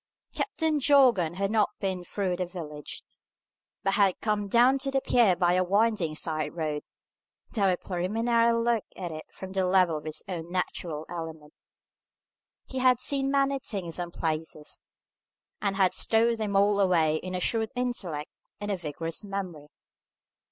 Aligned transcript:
Captain 0.33 0.79
Jorgan 0.79 1.35
had 1.35 1.51
not 1.51 1.69
been 1.79 2.03
through 2.03 2.35
the 2.37 2.47
village, 2.47 3.03
but 3.83 3.93
had 3.93 4.19
come 4.19 4.47
down 4.47 4.79
to 4.79 4.89
the 4.89 4.99
pier 4.99 5.35
by 5.35 5.53
a 5.53 5.63
winding 5.63 6.15
side 6.15 6.55
road, 6.55 6.81
to 7.53 7.61
have 7.61 7.69
a 7.69 7.77
preliminary 7.77 8.51
look 8.51 8.83
at 8.95 9.11
it 9.11 9.25
from 9.31 9.51
the 9.51 9.63
level 9.63 9.95
of 9.99 10.05
his 10.05 10.23
own 10.27 10.49
natural 10.51 11.05
element. 11.07 11.53
He 12.65 12.79
had 12.79 12.99
seen 12.99 13.29
many 13.29 13.59
things 13.59 13.99
and 13.99 14.11
places, 14.11 14.81
and 15.61 15.75
had 15.75 15.93
stowed 15.93 16.39
them 16.39 16.55
all 16.55 16.79
away 16.79 17.17
in 17.17 17.35
a 17.35 17.39
shrewd 17.39 17.69
intellect 17.75 18.31
and 18.59 18.71
a 18.71 18.77
vigorous 18.77 19.23
memory. 19.23 19.67